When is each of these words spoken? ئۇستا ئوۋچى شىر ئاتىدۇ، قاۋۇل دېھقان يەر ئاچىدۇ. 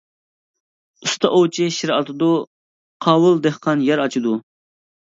ئۇستا 1.07 1.31
ئوۋچى 1.39 1.67
شىر 1.77 1.93
ئاتىدۇ، 1.99 2.31
قاۋۇل 3.07 3.43
دېھقان 3.47 3.89
يەر 3.91 4.05
ئاچىدۇ. 4.07 4.39